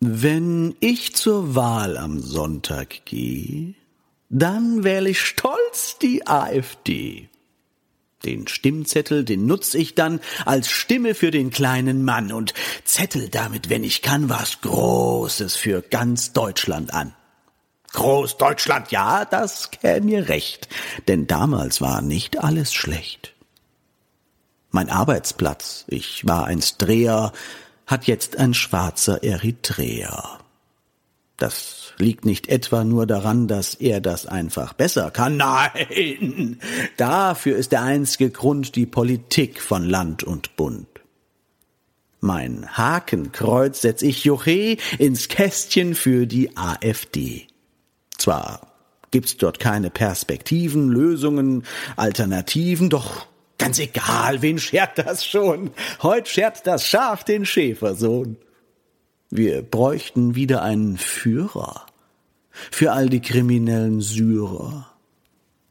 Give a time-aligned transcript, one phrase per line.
[0.00, 3.74] Wenn ich zur Wahl am Sonntag gehe,
[4.28, 7.28] dann wähle ich stolz die AfD.
[8.24, 13.70] Den Stimmzettel, den nutz ich dann als Stimme für den kleinen Mann und zettel damit,
[13.70, 17.12] wenn ich kann, was Großes für ganz Deutschland an.
[17.92, 20.68] Großdeutschland, ja, das käme mir recht,
[21.08, 23.34] denn damals war nicht alles schlecht.
[24.70, 27.32] Mein Arbeitsplatz, ich war einst Dreher,
[27.88, 30.38] hat jetzt ein schwarzer Eritreer.
[31.38, 35.36] Das liegt nicht etwa nur daran, dass er das einfach besser kann.
[35.36, 36.60] Nein,
[36.96, 40.86] dafür ist der einzige Grund die Politik von Land und Bund.
[42.20, 47.46] Mein Hakenkreuz setz ich Joche ins Kästchen für die AfD.
[48.16, 48.72] Zwar
[49.12, 51.64] gibt's dort keine Perspektiven, Lösungen,
[51.96, 53.26] Alternativen, doch
[53.58, 55.70] ganz egal, wen schert das schon?
[56.02, 58.36] Heut schert das Schaf den Schäfersohn.
[59.30, 61.86] Wir bräuchten wieder einen Führer
[62.70, 64.86] für all die kriminellen Syrer.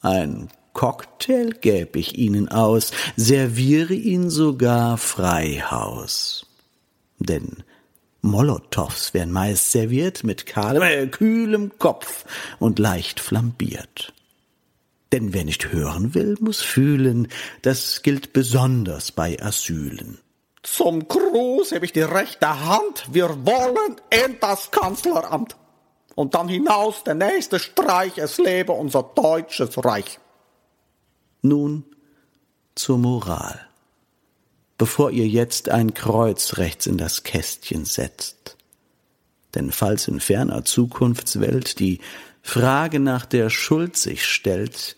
[0.00, 6.46] Ein Cocktail gäb ich ihnen aus, serviere ihn sogar Freihaus.
[7.18, 7.64] Denn
[8.22, 12.24] Molotows werden meist serviert mit kahlem, äh, kühlem Kopf
[12.58, 14.12] und leicht flambiert.
[15.12, 17.28] Denn wer nicht hören will, muss fühlen,
[17.62, 20.18] das gilt besonders bei Asylen.
[20.62, 25.56] Zum Gruß heb ich die rechte Hand, wir wollen in das Kanzleramt.
[26.14, 30.18] Und dann hinaus der nächste Streich, es lebe unser deutsches Reich.
[31.42, 31.84] Nun
[32.74, 33.70] zur Moral
[34.80, 38.56] bevor ihr jetzt ein Kreuz rechts in das Kästchen setzt.
[39.54, 42.00] Denn falls in ferner Zukunftswelt die
[42.42, 44.96] Frage nach der Schuld sich stellt,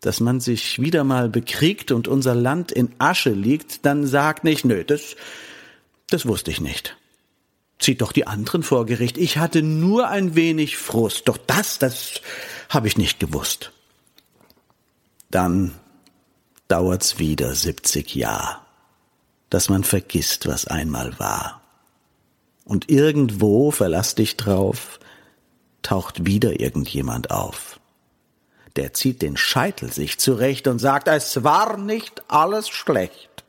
[0.00, 4.64] dass man sich wieder mal bekriegt und unser Land in Asche liegt, dann sagt nicht,
[4.64, 5.16] nö, das,
[6.10, 6.96] das wusste ich nicht.
[7.78, 9.18] Zieht doch die anderen vor Gericht.
[9.18, 11.28] Ich hatte nur ein wenig Frust.
[11.28, 12.20] Doch das, das
[12.68, 13.72] habe ich nicht gewusst.
[15.30, 15.74] Dann
[16.68, 18.66] dauert's wieder 70 Jahre
[19.50, 21.62] dass man vergisst, was einmal war.
[22.64, 24.98] Und irgendwo, verlass dich drauf,
[25.86, 27.78] taucht wieder irgendjemand auf.
[28.74, 33.44] Der zieht den Scheitel sich zurecht und sagt, es war nicht alles schlecht.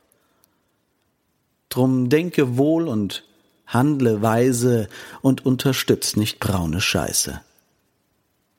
[1.69, 3.23] Drum denke wohl und
[3.65, 4.87] handle weise
[5.21, 7.41] und unterstütz nicht braune Scheiße.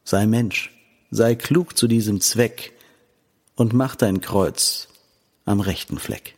[0.03, 0.77] Sei Mensch,
[1.11, 2.73] sei klug zu diesem Zweck
[3.55, 4.89] und mach dein Kreuz
[5.45, 6.38] am rechten Fleck.